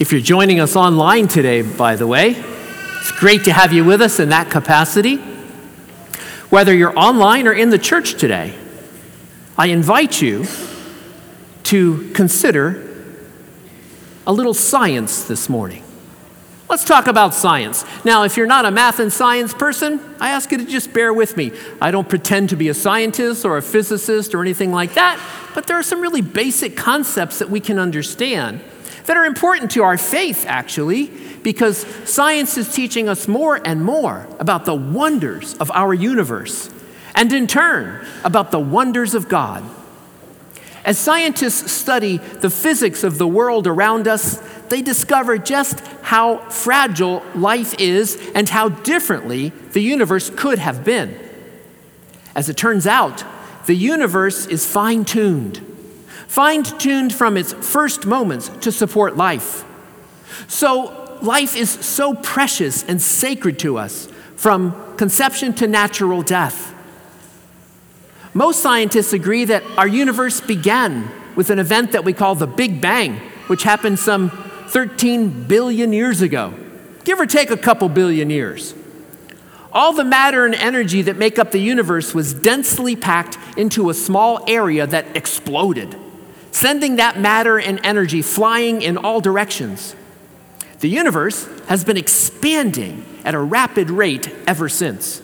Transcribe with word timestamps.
If 0.00 0.12
you're 0.12 0.22
joining 0.22 0.60
us 0.60 0.76
online 0.76 1.28
today, 1.28 1.60
by 1.60 1.94
the 1.94 2.06
way, 2.06 2.30
it's 2.30 3.12
great 3.18 3.44
to 3.44 3.52
have 3.52 3.74
you 3.74 3.84
with 3.84 4.00
us 4.00 4.18
in 4.18 4.30
that 4.30 4.50
capacity. 4.50 5.16
Whether 6.48 6.74
you're 6.74 6.98
online 6.98 7.46
or 7.46 7.52
in 7.52 7.68
the 7.68 7.78
church 7.78 8.14
today, 8.14 8.54
I 9.58 9.66
invite 9.66 10.22
you 10.22 10.46
to 11.64 12.10
consider 12.12 13.12
a 14.26 14.32
little 14.32 14.54
science 14.54 15.24
this 15.24 15.50
morning. 15.50 15.84
Let's 16.70 16.84
talk 16.84 17.06
about 17.06 17.34
science. 17.34 17.84
Now, 18.02 18.22
if 18.22 18.38
you're 18.38 18.46
not 18.46 18.64
a 18.64 18.70
math 18.70 19.00
and 19.00 19.12
science 19.12 19.52
person, 19.52 20.00
I 20.18 20.30
ask 20.30 20.50
you 20.50 20.56
to 20.56 20.64
just 20.64 20.94
bear 20.94 21.12
with 21.12 21.36
me. 21.36 21.52
I 21.78 21.90
don't 21.90 22.08
pretend 22.08 22.48
to 22.50 22.56
be 22.56 22.70
a 22.70 22.74
scientist 22.74 23.44
or 23.44 23.58
a 23.58 23.62
physicist 23.62 24.34
or 24.34 24.40
anything 24.40 24.72
like 24.72 24.94
that, 24.94 25.20
but 25.54 25.66
there 25.66 25.78
are 25.78 25.82
some 25.82 26.00
really 26.00 26.22
basic 26.22 26.74
concepts 26.74 27.38
that 27.40 27.50
we 27.50 27.60
can 27.60 27.78
understand 27.78 28.62
that 29.06 29.16
are 29.16 29.24
important 29.24 29.70
to 29.72 29.82
our 29.82 29.98
faith, 29.98 30.44
actually, 30.46 31.10
because 31.42 31.78
science 32.08 32.58
is 32.58 32.72
teaching 32.74 33.08
us 33.08 33.26
more 33.26 33.60
and 33.64 33.82
more 33.84 34.26
about 34.38 34.64
the 34.64 34.74
wonders 34.74 35.56
of 35.58 35.70
our 35.70 35.94
universe, 35.94 36.70
and 37.14 37.32
in 37.32 37.46
turn, 37.46 38.06
about 38.24 38.50
the 38.50 38.60
wonders 38.60 39.14
of 39.14 39.28
God. 39.28 39.64
As 40.84 40.98
scientists 40.98 41.72
study 41.72 42.18
the 42.18 42.50
physics 42.50 43.04
of 43.04 43.18
the 43.18 43.26
world 43.26 43.66
around 43.66 44.08
us, 44.08 44.36
they 44.68 44.82
discover 44.82 45.36
just 45.36 45.80
how 46.02 46.38
fragile 46.48 47.22
life 47.34 47.74
is 47.78 48.20
and 48.34 48.48
how 48.48 48.68
differently 48.68 49.50
the 49.72 49.80
universe 49.80 50.30
could 50.30 50.58
have 50.58 50.84
been. 50.84 51.18
As 52.34 52.48
it 52.48 52.56
turns 52.56 52.86
out, 52.86 53.24
the 53.66 53.74
universe 53.74 54.46
is 54.46 54.66
fine 54.66 55.04
tuned 55.04 55.69
fine 56.30 56.62
tuned 56.62 57.12
from 57.12 57.36
its 57.36 57.52
first 57.52 58.06
moments 58.06 58.50
to 58.60 58.70
support 58.70 59.16
life. 59.16 59.64
So, 60.46 61.18
life 61.22 61.56
is 61.56 61.68
so 61.68 62.14
precious 62.14 62.84
and 62.84 63.02
sacred 63.02 63.58
to 63.58 63.76
us 63.76 64.06
from 64.36 64.96
conception 64.96 65.54
to 65.54 65.66
natural 65.66 66.22
death. 66.22 66.72
Most 68.32 68.62
scientists 68.62 69.12
agree 69.12 69.44
that 69.46 69.64
our 69.76 69.88
universe 69.88 70.40
began 70.40 71.10
with 71.34 71.50
an 71.50 71.58
event 71.58 71.90
that 71.92 72.04
we 72.04 72.12
call 72.12 72.36
the 72.36 72.46
Big 72.46 72.80
Bang, 72.80 73.16
which 73.48 73.64
happened 73.64 73.98
some 73.98 74.30
13 74.68 75.48
billion 75.48 75.92
years 75.92 76.22
ago, 76.22 76.54
give 77.02 77.18
or 77.18 77.26
take 77.26 77.50
a 77.50 77.56
couple 77.56 77.88
billion 77.88 78.30
years. 78.30 78.72
All 79.72 79.92
the 79.92 80.04
matter 80.04 80.46
and 80.46 80.54
energy 80.54 81.02
that 81.02 81.16
make 81.16 81.40
up 81.40 81.50
the 81.50 81.58
universe 81.58 82.14
was 82.14 82.32
densely 82.32 82.94
packed 82.94 83.36
into 83.56 83.90
a 83.90 83.94
small 83.94 84.44
area 84.46 84.86
that 84.86 85.16
exploded 85.16 85.96
sending 86.50 86.96
that 86.96 87.18
matter 87.18 87.58
and 87.58 87.80
energy 87.84 88.22
flying 88.22 88.82
in 88.82 88.96
all 88.96 89.20
directions. 89.20 89.94
The 90.80 90.88
universe 90.88 91.46
has 91.68 91.84
been 91.84 91.96
expanding 91.96 93.04
at 93.24 93.34
a 93.34 93.38
rapid 93.38 93.90
rate 93.90 94.28
ever 94.46 94.68
since. 94.68 95.22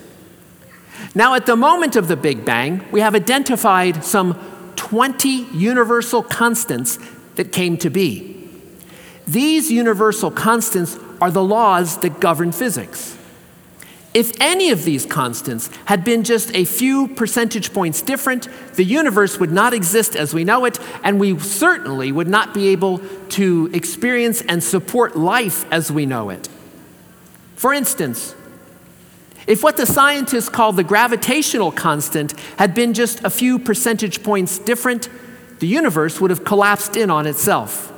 Now, 1.14 1.34
at 1.34 1.46
the 1.46 1.56
moment 1.56 1.96
of 1.96 2.08
the 2.08 2.16
Big 2.16 2.44
Bang, 2.44 2.84
we 2.92 3.00
have 3.00 3.14
identified 3.14 4.04
some 4.04 4.34
20 4.76 5.28
universal 5.54 6.22
constants 6.22 6.98
that 7.36 7.52
came 7.52 7.76
to 7.78 7.90
be. 7.90 8.34
These 9.26 9.70
universal 9.70 10.30
constants 10.30 10.98
are 11.20 11.30
the 11.30 11.42
laws 11.42 11.98
that 11.98 12.20
govern 12.20 12.52
physics. 12.52 13.15
If 14.16 14.32
any 14.40 14.70
of 14.70 14.84
these 14.84 15.04
constants 15.04 15.68
had 15.84 16.02
been 16.02 16.24
just 16.24 16.50
a 16.56 16.64
few 16.64 17.06
percentage 17.06 17.74
points 17.74 18.00
different, 18.00 18.48
the 18.72 18.82
universe 18.82 19.38
would 19.38 19.52
not 19.52 19.74
exist 19.74 20.16
as 20.16 20.32
we 20.32 20.42
know 20.42 20.64
it, 20.64 20.78
and 21.04 21.20
we 21.20 21.38
certainly 21.38 22.12
would 22.12 22.26
not 22.26 22.54
be 22.54 22.68
able 22.68 23.02
to 23.32 23.68
experience 23.74 24.40
and 24.40 24.64
support 24.64 25.16
life 25.16 25.70
as 25.70 25.92
we 25.92 26.06
know 26.06 26.30
it. 26.30 26.48
For 27.56 27.74
instance, 27.74 28.34
if 29.46 29.62
what 29.62 29.76
the 29.76 29.84
scientists 29.84 30.48
call 30.48 30.72
the 30.72 30.82
gravitational 30.82 31.70
constant 31.70 32.32
had 32.58 32.74
been 32.74 32.94
just 32.94 33.22
a 33.22 33.28
few 33.28 33.58
percentage 33.58 34.22
points 34.22 34.58
different, 34.58 35.10
the 35.58 35.68
universe 35.68 36.22
would 36.22 36.30
have 36.30 36.42
collapsed 36.42 36.96
in 36.96 37.10
on 37.10 37.26
itself. 37.26 37.92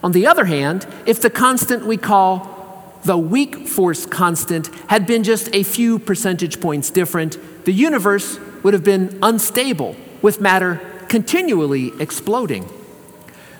On 0.00 0.12
the 0.12 0.28
other 0.28 0.44
hand, 0.44 0.86
if 1.06 1.20
the 1.20 1.28
constant 1.28 1.86
we 1.86 1.96
call 1.96 2.53
the 3.04 3.18
weak 3.18 3.68
force 3.68 4.06
constant 4.06 4.68
had 4.88 5.06
been 5.06 5.22
just 5.22 5.54
a 5.54 5.62
few 5.62 5.98
percentage 5.98 6.60
points 6.60 6.90
different, 6.90 7.38
the 7.64 7.72
universe 7.72 8.38
would 8.62 8.74
have 8.74 8.84
been 8.84 9.18
unstable, 9.22 9.94
with 10.22 10.40
matter 10.40 10.80
continually 11.08 11.92
exploding. 12.00 12.68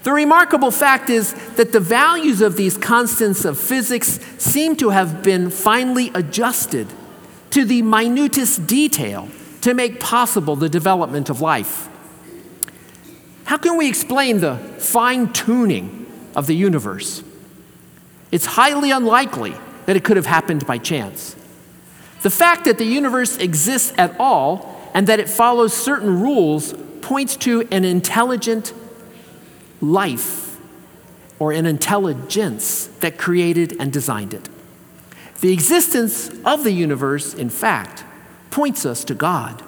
The 0.03 0.12
remarkable 0.12 0.71
fact 0.71 1.09
is 1.09 1.32
that 1.56 1.72
the 1.72 1.81
values 1.81 2.41
of 2.41 2.56
these 2.56 2.77
constants 2.77 3.44
of 3.44 3.59
physics 3.59 4.19
seem 4.38 4.77
to 4.77 4.91
have 4.91 5.22
been 5.22 5.50
finely 5.50 6.11
adjusted 6.15 6.88
to 7.50 7.65
the 7.65 7.82
minutest 7.82 8.66
detail 8.66 9.28
to 9.61 9.72
make 9.72 10.00
possible 10.00 10.56
the 10.56 10.69
development 10.69 11.31
of 11.31 11.41
life. 11.41 11.88
How 13.44 13.56
can 13.56 13.76
we 13.76 13.88
explain 13.88 14.41
the 14.41 14.56
fine 14.78 15.32
tuning 15.32 16.06
of 16.34 16.47
the 16.47 16.55
universe? 16.55 17.22
It's 18.34 18.47
highly 18.47 18.91
unlikely 18.91 19.55
that 19.87 19.95
it 19.95 20.03
could 20.03 20.17
have 20.17 20.27
happened 20.27 20.67
by 20.67 20.78
chance. 20.78 21.37
The 22.22 22.31
fact 22.31 22.65
that 22.65 22.78
the 22.78 22.84
universe 22.84 23.37
exists 23.37 23.95
at 23.97 24.17
all 24.19 24.91
and 24.93 25.06
that 25.06 25.21
it 25.21 25.28
follows 25.28 25.72
certain 25.72 26.21
rules 26.21 26.75
points 27.00 27.37
to 27.37 27.61
an 27.71 27.84
intelligent 27.84 28.73
life 29.81 30.59
or 31.39 31.53
an 31.53 31.65
intelligence 31.65 32.89
that 32.99 33.19
created 33.19 33.77
and 33.78 33.93
designed 33.93 34.34
it. 34.34 34.49
The 35.41 35.53
existence 35.53 36.28
of 36.44 36.65
the 36.65 36.73
universe, 36.73 37.34
in 37.34 37.50
fact, 37.50 38.03
points 38.50 38.84
us 38.84 39.05
to 39.05 39.15
God. 39.15 39.62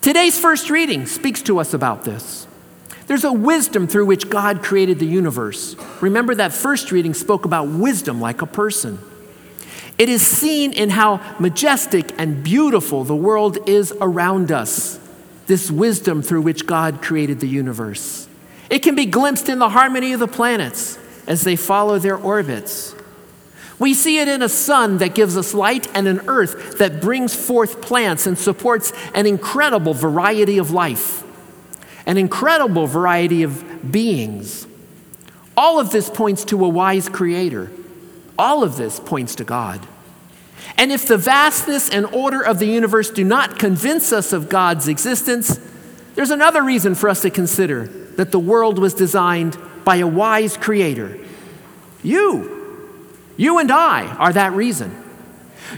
Today's 0.00 0.40
first 0.40 0.70
reading 0.70 1.04
speaks 1.04 1.42
to 1.42 1.58
us 1.58 1.74
about 1.74 2.04
this. 2.04 2.47
There's 3.08 3.24
a 3.24 3.32
wisdom 3.32 3.88
through 3.88 4.04
which 4.04 4.28
God 4.28 4.62
created 4.62 4.98
the 4.98 5.06
universe. 5.06 5.76
Remember 6.02 6.34
that 6.34 6.52
first 6.52 6.92
reading 6.92 7.14
spoke 7.14 7.46
about 7.46 7.66
wisdom 7.66 8.20
like 8.20 8.42
a 8.42 8.46
person. 8.46 8.98
It 9.96 10.10
is 10.10 10.24
seen 10.24 10.74
in 10.74 10.90
how 10.90 11.36
majestic 11.40 12.12
and 12.20 12.44
beautiful 12.44 13.04
the 13.04 13.16
world 13.16 13.66
is 13.66 13.92
around 13.98 14.52
us, 14.52 15.00
this 15.46 15.70
wisdom 15.70 16.20
through 16.20 16.42
which 16.42 16.66
God 16.66 17.00
created 17.00 17.40
the 17.40 17.48
universe. 17.48 18.28
It 18.68 18.80
can 18.80 18.94
be 18.94 19.06
glimpsed 19.06 19.48
in 19.48 19.58
the 19.58 19.70
harmony 19.70 20.12
of 20.12 20.20
the 20.20 20.28
planets 20.28 20.98
as 21.26 21.42
they 21.44 21.56
follow 21.56 21.98
their 21.98 22.16
orbits. 22.16 22.94
We 23.78 23.94
see 23.94 24.18
it 24.18 24.28
in 24.28 24.42
a 24.42 24.50
sun 24.50 24.98
that 24.98 25.14
gives 25.14 25.38
us 25.38 25.54
light 25.54 25.88
and 25.94 26.06
an 26.06 26.20
earth 26.28 26.76
that 26.76 27.00
brings 27.00 27.34
forth 27.34 27.80
plants 27.80 28.26
and 28.26 28.36
supports 28.36 28.92
an 29.14 29.24
incredible 29.24 29.94
variety 29.94 30.58
of 30.58 30.72
life 30.72 31.24
an 32.08 32.16
incredible 32.16 32.86
variety 32.86 33.42
of 33.42 33.92
beings. 33.92 34.66
All 35.56 35.78
of 35.78 35.90
this 35.90 36.08
points 36.08 36.42
to 36.46 36.64
a 36.64 36.68
wise 36.68 37.08
creator. 37.08 37.70
All 38.38 38.64
of 38.64 38.76
this 38.76 38.98
points 38.98 39.34
to 39.36 39.44
God. 39.44 39.86
And 40.78 40.90
if 40.90 41.06
the 41.06 41.18
vastness 41.18 41.90
and 41.90 42.06
order 42.06 42.42
of 42.42 42.58
the 42.58 42.66
universe 42.66 43.10
do 43.10 43.24
not 43.24 43.58
convince 43.58 44.10
us 44.10 44.32
of 44.32 44.48
God's 44.48 44.88
existence, 44.88 45.60
there's 46.14 46.30
another 46.30 46.62
reason 46.62 46.94
for 46.94 47.10
us 47.10 47.20
to 47.22 47.30
consider 47.30 47.86
that 48.16 48.32
the 48.32 48.38
world 48.38 48.78
was 48.78 48.94
designed 48.94 49.58
by 49.84 49.96
a 49.96 50.06
wise 50.06 50.56
creator. 50.56 51.18
You, 52.02 52.88
you 53.36 53.58
and 53.58 53.70
I 53.70 54.06
are 54.16 54.32
that 54.32 54.52
reason. 54.52 55.04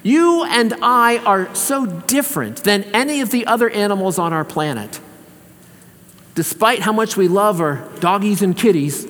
You 0.04 0.44
and 0.44 0.74
I 0.80 1.18
are 1.18 1.52
so 1.56 1.86
different 1.86 2.62
than 2.62 2.84
any 2.94 3.20
of 3.20 3.30
the 3.30 3.46
other 3.46 3.68
animals 3.68 4.18
on 4.18 4.32
our 4.32 4.44
planet 4.44 5.00
despite 6.40 6.78
how 6.78 6.90
much 6.90 7.18
we 7.18 7.28
love 7.28 7.60
our 7.60 7.86
doggies 8.00 8.40
and 8.40 8.56
kitties, 8.56 9.06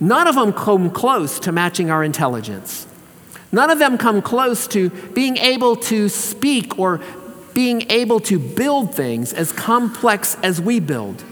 none 0.00 0.26
of 0.26 0.34
them 0.34 0.52
come 0.52 0.90
close 0.90 1.38
to 1.38 1.52
matching 1.52 1.92
our 1.92 2.02
intelligence. 2.02 2.88
None 3.52 3.70
of 3.70 3.78
them 3.78 3.96
come 3.96 4.20
close 4.20 4.66
to 4.66 4.90
being 4.90 5.36
able 5.36 5.76
to 5.76 6.08
speak 6.08 6.80
or 6.80 7.00
being 7.54 7.88
able 7.88 8.18
to 8.18 8.36
build 8.36 8.96
things 8.96 9.32
as 9.32 9.52
complex 9.52 10.36
as 10.42 10.60
we 10.60 10.80
build. 10.80 11.22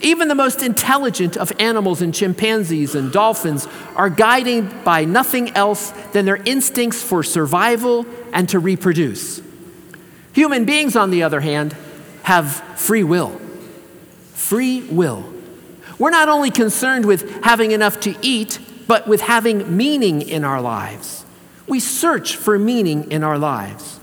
Even 0.00 0.28
the 0.28 0.34
most 0.34 0.62
intelligent 0.62 1.36
of 1.36 1.52
animals 1.58 2.00
and 2.00 2.14
chimpanzees 2.14 2.94
and 2.94 3.12
dolphins 3.12 3.68
are 3.96 4.08
guided 4.08 4.82
by 4.82 5.04
nothing 5.04 5.50
else 5.50 5.90
than 6.14 6.24
their 6.24 6.40
instincts 6.46 7.02
for 7.02 7.22
survival 7.22 8.06
and 8.32 8.48
to 8.48 8.58
reproduce. 8.58 9.42
Human 10.32 10.64
beings, 10.64 10.96
on 10.96 11.10
the 11.10 11.22
other 11.22 11.40
hand, 11.40 11.76
have 12.22 12.50
free 12.78 13.04
will 13.04 13.42
free 14.36 14.82
will. 14.82 15.24
We're 15.98 16.10
not 16.10 16.28
only 16.28 16.50
concerned 16.50 17.06
with 17.06 17.42
having 17.42 17.70
enough 17.72 17.98
to 18.00 18.14
eat, 18.20 18.60
but 18.86 19.08
with 19.08 19.22
having 19.22 19.76
meaning 19.76 20.22
in 20.22 20.44
our 20.44 20.60
lives. 20.60 21.24
We 21.66 21.80
search 21.80 22.36
for 22.36 22.58
meaning 22.58 23.10
in 23.10 23.24
our 23.24 23.38
lives. 23.38 23.98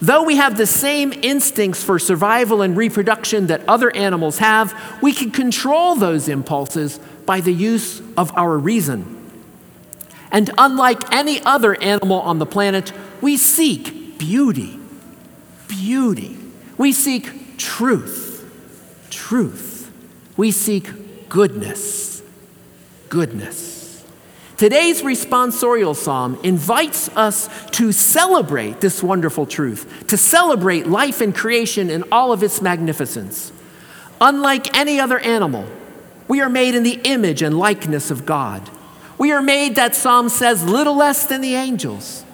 Though 0.00 0.24
we 0.24 0.36
have 0.36 0.56
the 0.56 0.66
same 0.66 1.12
instincts 1.12 1.84
for 1.84 1.98
survival 1.98 2.62
and 2.62 2.76
reproduction 2.76 3.46
that 3.46 3.66
other 3.68 3.94
animals 3.94 4.38
have, 4.38 4.74
we 5.02 5.12
can 5.12 5.30
control 5.30 5.94
those 5.94 6.28
impulses 6.28 6.98
by 7.24 7.40
the 7.40 7.52
use 7.52 8.00
of 8.16 8.36
our 8.36 8.58
reason. 8.58 9.12
And 10.32 10.50
unlike 10.58 11.14
any 11.14 11.40
other 11.42 11.80
animal 11.80 12.20
on 12.20 12.38
the 12.38 12.46
planet, 12.46 12.92
we 13.20 13.36
seek 13.36 14.18
beauty. 14.18 14.78
Beauty. 15.68 16.36
We 16.76 16.92
seek 16.92 17.56
truth. 17.56 18.25
Truth. 19.10 19.90
We 20.36 20.50
seek 20.50 21.28
goodness. 21.28 22.22
Goodness. 23.08 24.04
Today's 24.56 25.02
responsorial 25.02 25.94
psalm 25.94 26.38
invites 26.42 27.14
us 27.14 27.48
to 27.72 27.92
celebrate 27.92 28.80
this 28.80 29.02
wonderful 29.02 29.46
truth, 29.46 30.06
to 30.08 30.16
celebrate 30.16 30.86
life 30.86 31.20
and 31.20 31.34
creation 31.34 31.90
in 31.90 32.04
all 32.10 32.32
of 32.32 32.42
its 32.42 32.62
magnificence. 32.62 33.52
Unlike 34.18 34.76
any 34.76 34.98
other 34.98 35.18
animal, 35.18 35.66
we 36.26 36.40
are 36.40 36.48
made 36.48 36.74
in 36.74 36.82
the 36.82 37.00
image 37.04 37.42
and 37.42 37.58
likeness 37.58 38.10
of 38.10 38.24
God. 38.24 38.68
We 39.18 39.30
are 39.32 39.42
made, 39.42 39.76
that 39.76 39.94
psalm 39.94 40.28
says, 40.28 40.64
little 40.64 40.96
less 40.96 41.26
than 41.26 41.42
the 41.42 41.54
angels. 41.54 42.24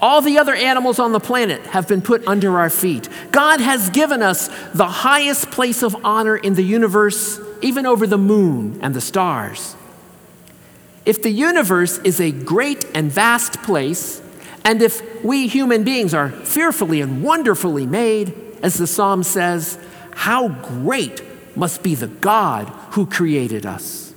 All 0.00 0.20
the 0.20 0.38
other 0.38 0.54
animals 0.54 0.98
on 0.98 1.12
the 1.12 1.20
planet 1.20 1.60
have 1.66 1.88
been 1.88 2.02
put 2.02 2.26
under 2.26 2.58
our 2.58 2.70
feet. 2.70 3.08
God 3.32 3.60
has 3.60 3.90
given 3.90 4.22
us 4.22 4.48
the 4.72 4.86
highest 4.86 5.50
place 5.50 5.82
of 5.82 5.96
honor 6.04 6.36
in 6.36 6.54
the 6.54 6.62
universe, 6.62 7.40
even 7.62 7.84
over 7.84 8.06
the 8.06 8.18
moon 8.18 8.78
and 8.80 8.94
the 8.94 9.00
stars. 9.00 9.74
If 11.04 11.22
the 11.22 11.30
universe 11.30 11.98
is 11.98 12.20
a 12.20 12.30
great 12.30 12.84
and 12.94 13.10
vast 13.10 13.62
place, 13.62 14.22
and 14.64 14.82
if 14.82 15.24
we 15.24 15.48
human 15.48 15.82
beings 15.82 16.14
are 16.14 16.30
fearfully 16.30 17.00
and 17.00 17.22
wonderfully 17.22 17.86
made, 17.86 18.34
as 18.62 18.74
the 18.74 18.86
psalm 18.86 19.22
says, 19.22 19.78
how 20.12 20.48
great 20.48 21.22
must 21.56 21.82
be 21.82 21.94
the 21.94 22.06
God 22.08 22.68
who 22.92 23.06
created 23.06 23.66
us. 23.66 24.07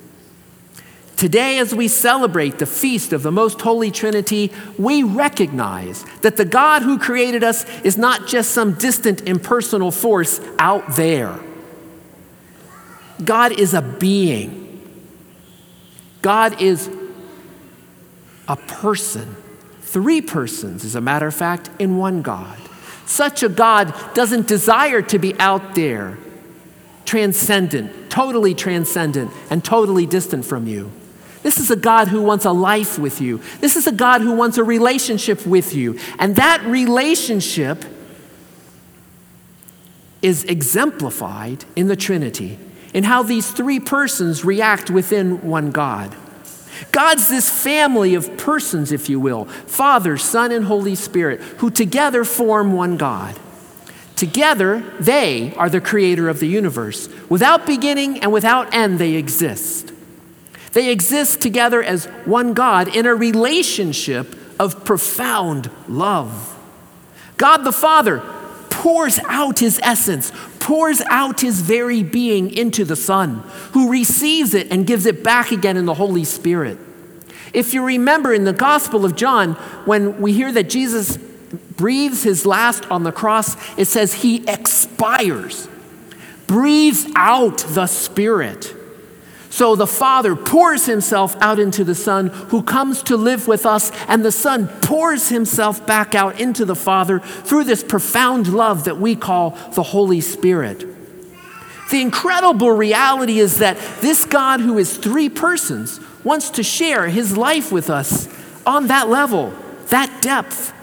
Today, 1.21 1.59
as 1.59 1.75
we 1.75 1.88
celebrate 1.88 2.57
the 2.57 2.65
feast 2.65 3.13
of 3.13 3.21
the 3.21 3.31
Most 3.31 3.62
Holy 3.62 3.91
Trinity, 3.91 4.51
we 4.79 5.03
recognize 5.03 6.03
that 6.23 6.35
the 6.35 6.45
God 6.45 6.81
who 6.81 6.97
created 6.97 7.44
us 7.44 7.63
is 7.81 7.95
not 7.95 8.27
just 8.27 8.50
some 8.50 8.73
distant 8.73 9.21
impersonal 9.27 9.91
force 9.91 10.41
out 10.57 10.95
there. 10.95 11.39
God 13.23 13.51
is 13.51 13.75
a 13.75 13.83
being, 13.83 14.81
God 16.23 16.59
is 16.59 16.89
a 18.47 18.56
person, 18.56 19.35
three 19.81 20.21
persons, 20.23 20.83
as 20.83 20.95
a 20.95 21.01
matter 21.01 21.27
of 21.27 21.35
fact, 21.35 21.69
in 21.77 21.97
one 21.97 22.23
God. 22.23 22.57
Such 23.06 23.44
a 23.44 23.50
God 23.50 23.94
doesn't 24.15 24.47
desire 24.47 25.03
to 25.03 25.19
be 25.19 25.39
out 25.39 25.75
there 25.75 26.18
transcendent, 27.06 28.09
totally 28.09 28.56
transcendent, 28.56 29.29
and 29.51 29.63
totally 29.63 30.07
distant 30.07 30.45
from 30.45 30.65
you. 30.65 30.91
This 31.43 31.59
is 31.59 31.71
a 31.71 31.75
God 31.75 32.07
who 32.07 32.21
wants 32.21 32.45
a 32.45 32.51
life 32.51 32.99
with 32.99 33.19
you. 33.19 33.41
This 33.59 33.75
is 33.75 33.88
a 33.88 33.91
God 33.91 34.21
who 34.21 34.33
wants 34.33 34.57
a 34.57 34.63
relationship 34.63 35.45
with 35.45 35.73
you. 35.73 35.97
And 36.19 36.35
that 36.35 36.63
relationship 36.63 37.83
is 40.21 40.43
exemplified 40.43 41.65
in 41.75 41.88
the 41.88 41.95
Trinity, 41.95 42.59
in 42.93 43.03
how 43.05 43.23
these 43.23 43.49
three 43.49 43.79
persons 43.79 44.45
react 44.45 44.91
within 44.91 45.41
one 45.41 45.71
God. 45.71 46.15
God's 46.91 47.29
this 47.29 47.49
family 47.49 48.15
of 48.15 48.37
persons, 48.37 48.91
if 48.91 49.09
you 49.09 49.19
will 49.19 49.45
Father, 49.45 50.17
Son, 50.17 50.51
and 50.51 50.65
Holy 50.65 50.95
Spirit, 50.95 51.39
who 51.39 51.69
together 51.69 52.23
form 52.23 52.73
one 52.73 52.97
God. 52.97 53.35
Together, 54.15 54.79
they 54.99 55.53
are 55.55 55.69
the 55.69 55.81
creator 55.81 56.29
of 56.29 56.39
the 56.39 56.47
universe. 56.47 57.09
Without 57.27 57.65
beginning 57.65 58.19
and 58.19 58.31
without 58.31 58.71
end, 58.73 58.99
they 58.99 59.15
exist. 59.15 59.90
They 60.73 60.89
exist 60.91 61.41
together 61.41 61.83
as 61.83 62.06
one 62.25 62.53
God 62.53 62.95
in 62.95 63.06
a 63.06 63.13
relationship 63.13 64.35
of 64.59 64.85
profound 64.85 65.69
love. 65.88 66.57
God 67.38 67.63
the 67.63 67.73
Father 67.73 68.19
pours 68.69 69.19
out 69.27 69.59
his 69.59 69.79
essence, 69.83 70.31
pours 70.59 71.01
out 71.07 71.41
his 71.41 71.62
very 71.62 72.03
being 72.03 72.51
into 72.51 72.85
the 72.85 72.95
Son, 72.95 73.44
who 73.73 73.91
receives 73.91 74.53
it 74.53 74.71
and 74.71 74.88
gives 74.88 75.06
it 75.06 75.23
back 75.23 75.51
again 75.51 75.77
in 75.77 75.85
the 75.85 75.94
Holy 75.94 76.23
Spirit. 76.23 76.77
If 77.53 77.73
you 77.73 77.83
remember 77.83 78.33
in 78.33 78.45
the 78.45 78.53
Gospel 78.53 79.03
of 79.03 79.15
John, 79.15 79.53
when 79.85 80.21
we 80.21 80.31
hear 80.31 80.51
that 80.53 80.69
Jesus 80.69 81.18
breathes 81.75 82.23
his 82.23 82.45
last 82.45 82.89
on 82.89 83.03
the 83.03 83.12
cross, 83.12 83.57
it 83.77 83.85
says 83.85 84.13
he 84.13 84.47
expires, 84.47 85.68
breathes 86.47 87.07
out 87.15 87.57
the 87.69 87.88
Spirit. 87.88 88.73
So 89.51 89.75
the 89.75 89.86
Father 89.86 90.33
pours 90.33 90.86
himself 90.86 91.36
out 91.42 91.59
into 91.59 91.83
the 91.83 91.94
Son 91.94 92.27
who 92.27 92.63
comes 92.63 93.03
to 93.03 93.18
live 93.18 93.50
with 93.50 93.65
us, 93.65 93.92
and 94.07 94.24
the 94.24 94.31
Son 94.31 94.69
pours 94.81 95.27
himself 95.27 95.86
back 95.86 96.15
out 96.15 96.39
into 96.39 96.63
the 96.63 96.75
Father 96.75 97.19
through 97.19 97.65
this 97.65 97.83
profound 97.83 98.53
love 98.53 98.86
that 98.86 98.98
we 98.98 99.13
call 99.13 99.50
the 99.74 99.83
Holy 99.83 100.21
Spirit. 100.21 100.86
The 101.92 102.00
incredible 102.00 102.71
reality 102.71 103.39
is 103.39 103.57
that 103.57 103.77
this 104.00 104.24
God, 104.24 104.62
who 104.62 104.77
is 104.77 104.95
three 104.95 105.27
persons, 105.27 106.00
wants 106.24 106.50
to 106.51 106.63
share 106.63 107.09
his 107.09 107.36
life 107.36 107.74
with 107.74 107.89
us 107.89 108.30
on 108.65 108.88
that 108.88 109.09
level, 109.09 109.54
that 109.88 110.21
depth. 110.21 110.74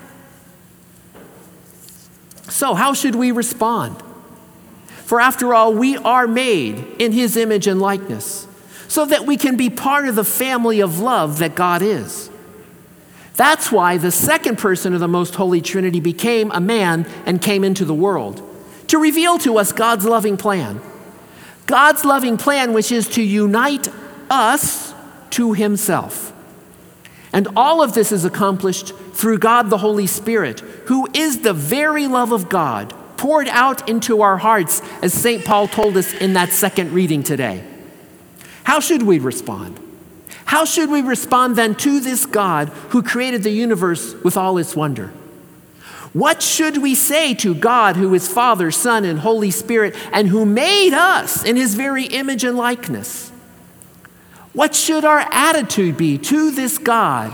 So, 2.51 2.75
how 2.75 2.93
should 2.93 3.15
we 3.15 3.33
respond? 3.33 3.97
For 5.07 5.23
after 5.23 5.55
all, 5.55 5.73
we 5.73 5.97
are 5.97 6.27
made 6.27 6.77
in 6.99 7.13
his 7.13 7.35
image 7.35 7.67
and 7.67 7.81
likeness 7.81 8.47
so 8.89 9.05
that 9.07 9.27
we 9.27 9.37
can 9.37 9.57
be 9.57 9.71
part 9.71 10.09
of 10.09 10.15
the 10.15 10.25
family 10.25 10.81
of 10.81 10.99
love 10.99 11.39
that 11.39 11.55
God 11.55 11.83
is. 11.83 12.31
That's 13.35 13.71
why 13.71 13.99
the 13.99 14.11
second 14.11 14.59
person 14.59 14.95
of 14.95 15.01
the 15.01 15.07
most 15.07 15.37
holy 15.37 15.61
Trinity 15.61 16.01
became 16.01 16.51
a 16.51 16.61
man 16.61 17.07
and 17.25 17.41
came 17.41 17.63
into 17.63 17.85
the 17.85 17.95
world 17.95 18.43
to 18.89 18.99
reveal 18.99 19.39
to 19.39 19.59
us 19.59 19.71
God's 19.71 20.05
loving 20.05 20.37
plan. 20.37 20.81
God's 21.67 22.05
loving 22.05 22.37
plan, 22.37 22.73
which 22.73 22.91
is 22.91 23.07
to 23.11 23.23
unite 23.23 23.89
us 24.31 24.95
to 25.31 25.53
himself. 25.53 26.33
And 27.33 27.47
all 27.55 27.83
of 27.83 27.93
this 27.93 28.11
is 28.11 28.25
accomplished 28.25 28.95
through 29.13 29.39
God 29.39 29.69
the 29.69 29.79
Holy 29.79 30.07
Spirit, 30.07 30.61
who 30.87 31.07
is 31.13 31.43
the 31.43 31.53
very 31.53 32.09
love 32.09 32.33
of 32.33 32.49
God 32.49 32.95
poured 33.19 33.49
out 33.49 33.89
into 33.89 34.23
our 34.23 34.39
hearts, 34.39 34.81
as 35.03 35.13
St. 35.13 35.45
Paul 35.45 35.69
told 35.69 35.97
us 35.97 36.15
in 36.15 36.33
that 36.33 36.51
second 36.51 36.93
reading 36.93 37.23
today. 37.23 37.63
How 38.69 38.81
should 38.81 39.03
we 39.03 39.19
respond? 39.19 39.81
How 40.45 40.67
should 40.67 40.91
we 40.91 41.01
respond 41.01 41.57
then 41.57 41.75
to 41.77 42.01
this 42.01 42.27
God 42.27 42.69
who 42.91 43.03
created 43.03 43.43
the 43.43 43.51
universe 43.51 44.13
with 44.23 44.37
all 44.37 44.59
its 44.59 44.77
wonder? 44.77 45.07
What 46.13 46.43
should 46.43 46.77
we 46.77 46.95
say 46.95 47.33
to 47.37 47.55
God, 47.55 47.97
who 47.97 48.13
is 48.13 48.29
Father, 48.29 48.71
Son, 48.71 49.07
and 49.07 49.21
Holy 49.21 49.51
Spirit, 49.51 49.97
and 50.13 50.29
who 50.29 50.45
made 50.45 50.93
us 50.93 51.47
in 51.47 51.57
his 51.57 51.77
very 51.77 52.05
image 52.05 52.45
and 52.45 52.59
likeness? 52.59 53.31
What 54.53 54.75
should 54.75 55.07
our 55.07 55.27
attitude 55.33 55.97
be 55.97 56.19
to 56.19 56.51
this 56.51 56.77
God 56.77 57.31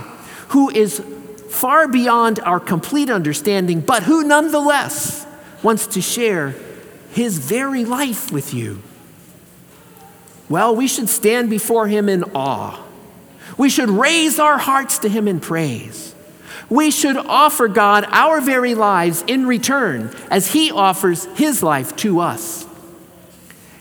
who 0.50 0.70
is 0.70 1.00
far 1.48 1.88
beyond 1.88 2.38
our 2.44 2.60
complete 2.60 3.10
understanding, 3.10 3.80
but 3.80 4.04
who 4.04 4.22
nonetheless 4.22 5.26
wants 5.64 5.88
to 5.88 6.00
share 6.00 6.54
his 7.10 7.38
very 7.38 7.84
life 7.84 8.30
with 8.30 8.54
you? 8.54 8.80
Well, 10.54 10.76
we 10.76 10.86
should 10.86 11.08
stand 11.08 11.50
before 11.50 11.88
him 11.88 12.08
in 12.08 12.22
awe. 12.32 12.80
We 13.58 13.68
should 13.68 13.90
raise 13.90 14.38
our 14.38 14.56
hearts 14.56 14.98
to 14.98 15.08
him 15.08 15.26
in 15.26 15.40
praise. 15.40 16.14
We 16.70 16.92
should 16.92 17.16
offer 17.16 17.66
God 17.66 18.06
our 18.10 18.40
very 18.40 18.76
lives 18.76 19.24
in 19.26 19.48
return 19.48 20.14
as 20.30 20.52
he 20.52 20.70
offers 20.70 21.24
his 21.34 21.64
life 21.64 21.96
to 21.96 22.20
us. 22.20 22.68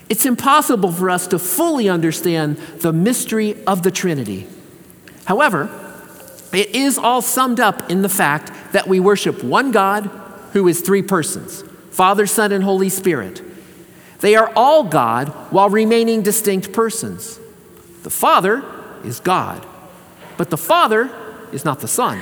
It's 0.09 0.25
impossible 0.25 0.91
for 0.91 1.11
us 1.11 1.27
to 1.27 1.37
fully 1.37 1.89
understand 1.89 2.57
the 2.79 2.91
mystery 2.91 3.55
of 3.67 3.83
the 3.83 3.91
Trinity. 3.91 4.47
However, 5.25 5.69
it 6.51 6.69
is 6.69 6.97
all 6.97 7.21
summed 7.21 7.59
up 7.59 7.91
in 7.91 8.01
the 8.01 8.09
fact 8.09 8.51
that 8.71 8.87
we 8.87 8.99
worship 8.99 9.43
one 9.43 9.69
God 9.69 10.09
who 10.53 10.67
is 10.67 10.81
three 10.81 11.03
persons 11.03 11.63
Father, 11.91 12.25
Son, 12.25 12.51
and 12.51 12.63
Holy 12.63 12.89
Spirit. 12.89 13.43
They 14.23 14.37
are 14.37 14.53
all 14.55 14.85
God 14.85 15.27
while 15.51 15.69
remaining 15.69 16.21
distinct 16.21 16.71
persons. 16.71 17.41
The 18.03 18.09
Father 18.09 18.63
is 19.03 19.19
God, 19.19 19.65
but 20.37 20.49
the 20.49 20.55
Father 20.55 21.09
is 21.51 21.65
not 21.65 21.81
the 21.81 21.89
Son. 21.89 22.21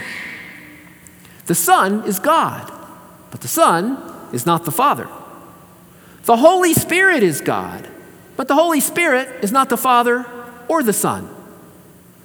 The 1.45 1.53
Son 1.53 2.03
is 2.07 2.17
God, 2.17 2.71
but 3.29 3.41
the 3.41 3.47
Son 3.47 4.01
is 4.33 4.47
not 4.47 4.65
the 4.65 4.71
Father. 4.71 5.07
The 6.23 6.37
Holy 6.37 6.73
Spirit 6.73 7.21
is 7.21 7.39
God, 7.39 7.87
but 8.35 8.47
the 8.47 8.55
Holy 8.55 8.79
Spirit 8.79 9.43
is 9.43 9.51
not 9.51 9.69
the 9.69 9.77
Father 9.77 10.25
or 10.67 10.81
the 10.81 10.93
Son. 10.93 11.29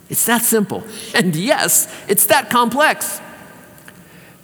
It's 0.09 0.25
that 0.25 0.41
simple. 0.41 0.85
And 1.15 1.37
yes, 1.37 1.95
it's 2.09 2.25
that 2.27 2.49
complex. 2.49 3.21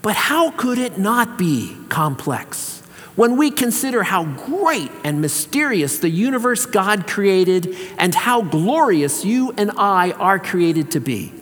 But 0.03 0.15
how 0.15 0.51
could 0.51 0.77
it 0.77 0.99
not 0.99 1.39
be 1.39 1.75
complex 1.89 2.82
when 3.15 3.37
we 3.37 3.51
consider 3.51 4.03
how 4.03 4.25
great 4.25 4.91
and 5.05 5.21
mysterious 5.21 5.99
the 5.99 6.09
universe 6.09 6.67
God 6.67 7.07
created 7.07 7.77
and 7.99 8.15
how 8.15 8.43
glorious 8.43 9.25
you 9.25 9.53
and 9.57 9.71
I 9.77 10.13
are 10.13 10.39
created 10.39 10.91
to 10.93 11.01
be? 11.01 11.33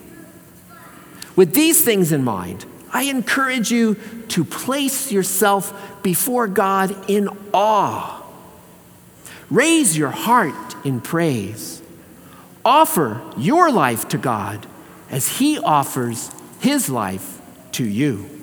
With 1.36 1.54
these 1.54 1.84
things 1.84 2.12
in 2.12 2.24
mind, 2.24 2.64
I 2.92 3.04
encourage 3.04 3.70
you 3.70 3.96
to 4.28 4.44
place 4.44 5.12
yourself 5.12 6.02
before 6.02 6.48
God 6.48 7.08
in 7.08 7.28
awe. 7.52 8.22
Raise 9.48 9.96
your 9.96 10.10
heart 10.10 10.74
in 10.84 11.00
praise. 11.00 11.82
Offer 12.64 13.20
your 13.36 13.70
life 13.70 14.08
to 14.08 14.18
God 14.18 14.66
as 15.10 15.38
He 15.38 15.58
offers 15.58 16.30
His 16.60 16.90
life 16.90 17.40
to 17.72 17.84
you. 17.84 18.39